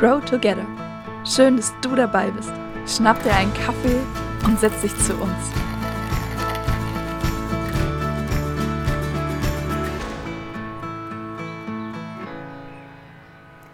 [0.00, 0.66] Grow Together.
[1.26, 2.50] Schön, dass du dabei bist.
[2.86, 4.00] Schnapp dir einen Kaffee
[4.46, 5.52] und setz dich zu uns.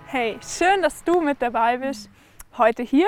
[0.06, 2.10] Hey, schön, dass du mit dabei bist
[2.58, 3.06] heute hier.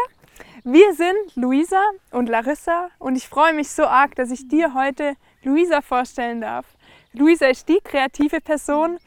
[0.62, 1.82] Wir sind Luisa
[2.12, 6.66] und Larissa und ich freue mich so arg, dass ich dir heute Luisa vorstellen darf.
[7.12, 9.00] Luisa ist die kreative Person,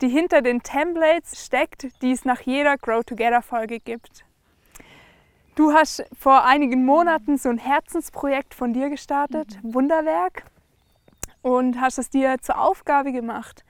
[0.00, 4.24] die hinter den Templates steckt, die es nach jeder Grow Together Folge gibt.
[5.54, 9.74] Du hast vor einigen Monaten so ein Herzensprojekt von dir gestartet, mhm.
[9.74, 10.44] Wunderwerk,
[11.42, 13.64] und hast es dir zur Aufgabe gemacht,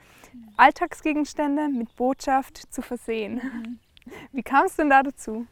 [0.56, 3.34] Alltagsgegenstände mit Botschaft zu versehen.
[3.36, 3.78] Mhm.
[4.32, 5.46] Wie kam es denn da dazu?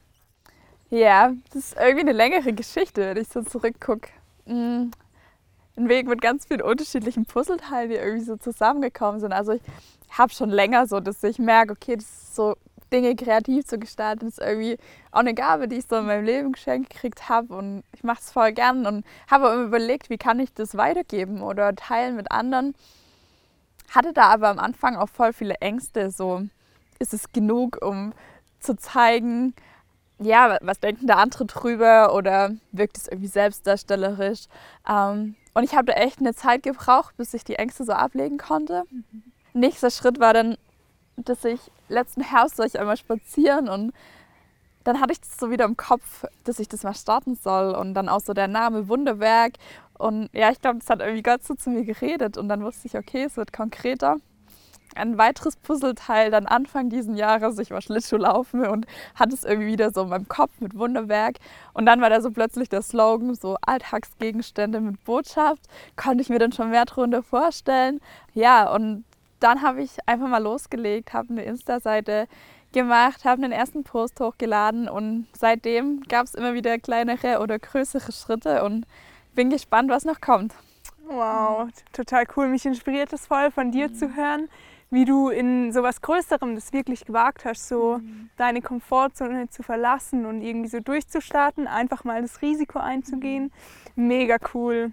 [0.91, 4.11] Ja, das ist irgendwie eine längere Geschichte, wenn ich so zurückgucke.
[5.77, 9.33] Ein Weg mit ganz vielen unterschiedlichen Puzzleteilen, die irgendwie so zusammengekommen sind.
[9.33, 9.61] Also ich
[10.11, 12.57] habe schon länger so, dass ich merke, okay, das ist so
[12.93, 14.79] Dinge kreativ zu gestalten, ist irgendwie
[15.11, 18.21] auch eine Gabe, die ich so in meinem Leben geschenkt gekriegt habe und ich mache
[18.21, 22.31] es voll gern und habe immer überlegt, wie kann ich das weitergeben oder teilen mit
[22.31, 22.75] anderen.
[23.91, 26.43] Hatte da aber am Anfang auch voll viele Ängste, so
[26.99, 28.13] ist es genug, um
[28.61, 29.55] zu zeigen,
[30.19, 34.47] ja, was denken da andere drüber oder wirkt es irgendwie selbstdarstellerisch.
[34.89, 38.39] Ähm, und ich habe da echt eine Zeit gebraucht, bis ich die Ängste so ablegen
[38.39, 38.85] konnte.
[38.91, 40.57] Mhm nächster Schritt war dann,
[41.17, 43.93] dass ich letzten Herbst war ich einmal spazieren und
[44.85, 47.95] dann hatte ich das so wieder im Kopf, dass ich das mal starten soll und
[47.95, 49.55] dann auch so der Name Wunderwerk
[49.99, 52.87] und ja, ich glaube, das hat irgendwie Gott so zu mir geredet und dann wusste
[52.87, 54.19] ich, okay, es wird konkreter.
[54.97, 59.91] Ein weiteres Puzzleteil dann Anfang diesen Jahres, ich war Schlittschuhlaufen und hatte es irgendwie wieder
[59.93, 61.37] so in meinem Kopf mit Wunderwerk
[61.75, 65.63] und dann war da so plötzlich der Slogan, so Alltagsgegenstände mit Botschaft,
[65.97, 68.01] konnte ich mir dann schon mehr darunter vorstellen.
[68.35, 69.05] Ja, und
[69.41, 72.27] dann habe ich einfach mal losgelegt, habe eine Insta-Seite
[72.73, 78.13] gemacht, habe einen ersten Post hochgeladen und seitdem gab es immer wieder kleinere oder größere
[78.13, 78.87] Schritte und
[79.35, 80.55] bin gespannt, was noch kommt.
[81.07, 82.49] Wow, total cool.
[82.49, 83.95] Mich inspiriert es voll, von dir mhm.
[83.95, 84.49] zu hören,
[84.91, 88.31] wie du in sowas Größerem das wirklich gewagt hast, so mhm.
[88.37, 93.53] deine Komfortzone zu verlassen und irgendwie so durchzustarten, einfach mal das Risiko einzugehen.
[93.95, 94.07] Mhm.
[94.07, 94.93] Mega cool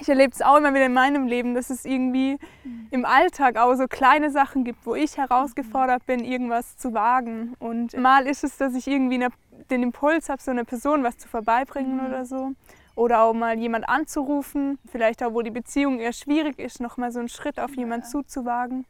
[0.00, 2.88] ich erlebe es auch immer wieder in meinem Leben, dass es irgendwie mhm.
[2.90, 7.54] im Alltag auch so kleine Sachen gibt, wo ich herausgefordert bin, irgendwas zu wagen.
[7.58, 9.28] Und mal ist es, dass ich irgendwie eine,
[9.70, 12.06] den Impuls habe, so einer Person was zu vorbeibringen mhm.
[12.06, 12.52] oder so.
[12.94, 17.20] Oder auch mal jemand anzurufen, vielleicht auch, wo die Beziehung eher schwierig ist, nochmal so
[17.20, 18.84] einen Schritt auf jemanden zuzuwagen.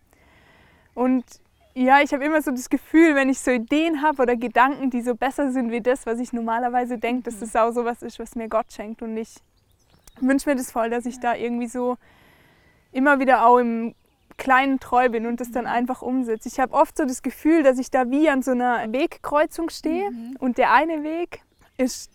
[0.95, 1.25] Und
[1.75, 5.01] ja, ich habe immer so das Gefühl, wenn ich so Ideen habe oder Gedanken, die
[5.01, 8.19] so besser sind wie das, was ich normalerweise denke, dass das auch so was ist,
[8.19, 9.41] was mir Gott schenkt und nicht
[10.21, 11.97] wünsche mir das voll, dass ich da irgendwie so
[12.93, 13.95] immer wieder auch im
[14.37, 16.49] Kleinen treu bin und das dann einfach umsetze.
[16.49, 20.11] Ich habe oft so das Gefühl, dass ich da wie an so einer Wegkreuzung stehe
[20.11, 20.37] mhm.
[20.39, 21.43] und der eine Weg
[21.77, 22.12] ist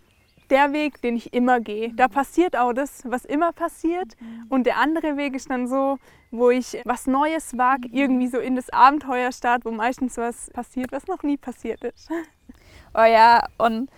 [0.49, 1.93] der Weg, den ich immer gehe.
[1.93, 4.19] Da passiert auch das, was immer passiert.
[4.19, 4.45] Mhm.
[4.49, 5.97] Und der andere Weg ist dann so,
[6.31, 7.93] wo ich was Neues wage, mhm.
[7.93, 12.09] irgendwie so in das Abenteuer starte, wo meistens was passiert, was noch nie passiert ist.
[12.93, 13.91] Oh ja, und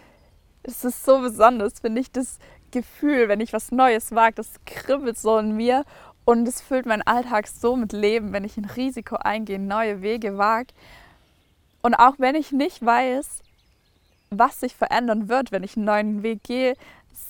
[0.63, 2.37] es ist so besonders, finde ich, das
[2.71, 5.85] Gefühl, wenn ich was Neues wage, das kribbelt so in mir
[6.25, 10.37] und es füllt meinen Alltag so mit Leben, wenn ich ein Risiko eingehe, neue Wege
[10.37, 10.73] wage.
[11.81, 13.41] Und auch wenn ich nicht weiß,
[14.29, 16.75] was sich verändern wird, wenn ich einen neuen Weg gehe,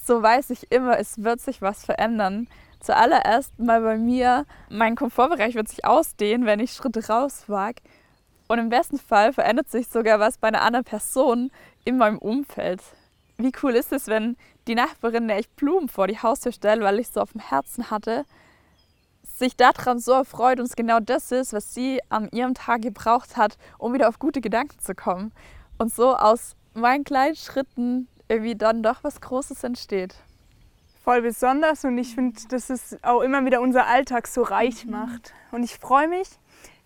[0.05, 2.47] so weiß ich immer, es wird sich was verändern.
[2.79, 7.81] Zuallererst mal bei mir, mein Komfortbereich wird sich ausdehnen, wenn ich Schritte raus wage.
[8.47, 11.51] Und im besten Fall verändert sich sogar was bei einer anderen Person
[11.83, 12.81] in meinem Umfeld.
[13.37, 16.99] Wie cool ist es, wenn die Nachbarin, der ich Blumen vor die Haustür stelle, weil
[16.99, 18.25] ich so auf dem Herzen hatte,
[19.23, 23.37] sich daran so erfreut und es genau das ist, was sie an ihrem Tag gebraucht
[23.37, 25.31] hat, um wieder auf gute Gedanken zu kommen.
[25.77, 30.15] Und so aus meinen kleinen Schritten irgendwie dann doch was Großes entsteht.
[31.03, 34.91] Voll besonders und ich finde, dass es auch immer wieder unser Alltag so reich mhm.
[34.91, 35.33] macht.
[35.51, 36.27] Und ich freue mich,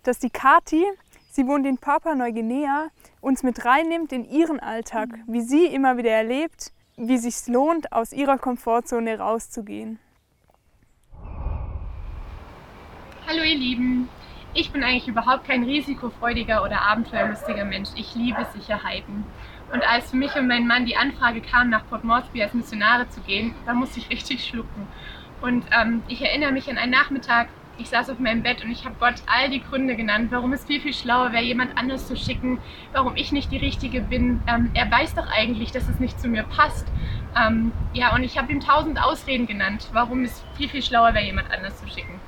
[0.02, 0.84] dass die Kati,
[1.30, 2.88] sie wohnt in Papua Neuguinea,
[3.20, 5.32] uns mit reinnimmt in ihren Alltag, mhm.
[5.32, 9.98] wie sie immer wieder erlebt, wie es sich lohnt, aus ihrer Komfortzone rauszugehen.
[13.26, 14.08] Hallo ihr Lieben,
[14.54, 17.90] ich bin eigentlich überhaupt kein risikofreudiger oder abenteuerlustiger Mensch.
[17.96, 19.24] Ich liebe Sicherheiten.
[19.72, 23.08] Und als für mich und meinen Mann die Anfrage kam, nach Port Moresby als Missionare
[23.08, 24.86] zu gehen, da musste ich richtig schlucken.
[25.40, 28.84] Und ähm, ich erinnere mich an einen Nachmittag, ich saß auf meinem Bett und ich
[28.84, 32.16] habe Gott all die Gründe genannt, warum es viel, viel schlauer wäre, jemand anders zu
[32.16, 32.60] schicken,
[32.92, 34.40] warum ich nicht die Richtige bin.
[34.46, 36.86] Ähm, er weiß doch eigentlich, dass es nicht zu mir passt.
[37.36, 41.24] Ähm, ja, und ich habe ihm tausend Ausreden genannt, warum es viel, viel schlauer wäre,
[41.24, 42.20] jemand anders zu schicken.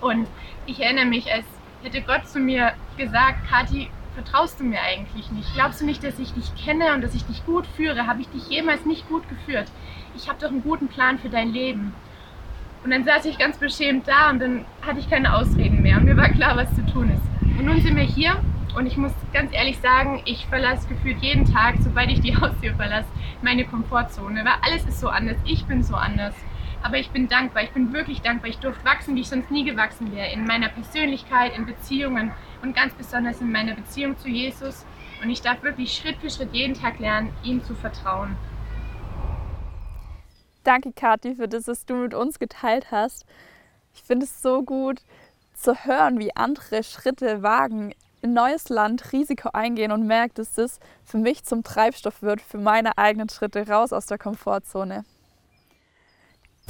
[0.00, 0.26] Und
[0.66, 1.44] ich erinnere mich, als
[1.82, 5.52] hätte Gott zu mir gesagt, Kathi, vertraust du mir eigentlich nicht?
[5.54, 8.06] Glaubst du nicht, dass ich dich kenne und dass ich dich gut führe?
[8.06, 9.68] Habe ich dich jemals nicht gut geführt?
[10.16, 11.94] Ich habe doch einen guten Plan für dein Leben.
[12.82, 15.98] Und dann saß ich ganz beschämt da und dann hatte ich keine Ausreden mehr.
[15.98, 17.58] Und mir war klar, was zu tun ist.
[17.58, 18.42] Und nun sind wir hier
[18.74, 22.74] und ich muss ganz ehrlich sagen, ich verlasse gefühlt jeden Tag, sobald ich die Haustür
[22.74, 23.08] verlasse,
[23.42, 24.44] meine Komfortzone.
[24.44, 25.36] Weil alles ist so anders.
[25.44, 26.34] Ich bin so anders.
[26.82, 28.50] Aber ich bin dankbar, ich bin wirklich dankbar.
[28.50, 30.32] Ich durfte wachsen, wie ich sonst nie gewachsen wäre.
[30.32, 32.32] In meiner Persönlichkeit, in Beziehungen
[32.62, 34.86] und ganz besonders in meiner Beziehung zu Jesus.
[35.22, 38.36] Und ich darf wirklich Schritt für Schritt jeden Tag lernen, ihm zu vertrauen.
[40.64, 43.26] Danke, Kathi, für das, was du mit uns geteilt hast.
[43.94, 45.02] Ich finde es so gut
[45.54, 50.78] zu hören, wie andere Schritte wagen, in neues Land Risiko eingehen und merkt, dass das
[51.04, 55.04] für mich zum Treibstoff wird für meine eigenen Schritte raus aus der Komfortzone.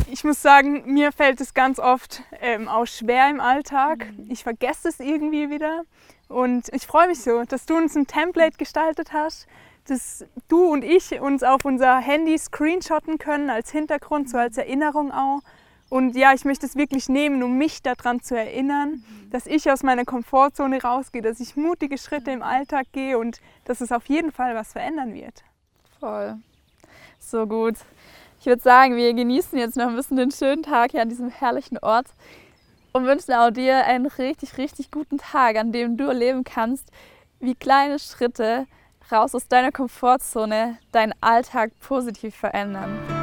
[0.08, 4.06] Ich muss sagen, mir fällt es ganz oft ähm, auch schwer im Alltag.
[4.28, 5.82] Ich vergesse es irgendwie wieder.
[6.28, 9.46] Und ich freue mich so, dass du uns ein Template gestaltet hast,
[9.86, 15.10] dass du und ich uns auf unser Handy screenshotten können als Hintergrund, so als Erinnerung
[15.10, 15.40] auch.
[15.88, 19.82] Und ja, ich möchte es wirklich nehmen, um mich daran zu erinnern, dass ich aus
[19.82, 24.30] meiner Komfortzone rausgehe, dass ich mutige Schritte im Alltag gehe und dass es auf jeden
[24.30, 25.42] Fall was verändern wird.
[25.98, 26.36] Voll.
[27.18, 27.74] So gut.
[28.40, 31.28] Ich würde sagen, wir genießen jetzt noch ein bisschen den schönen Tag hier an diesem
[31.28, 32.06] herrlichen Ort
[32.92, 36.88] und wünschen auch dir einen richtig, richtig guten Tag, an dem du erleben kannst,
[37.38, 38.66] wie kleine Schritte
[39.12, 43.19] raus aus deiner Komfortzone deinen Alltag positiv verändern.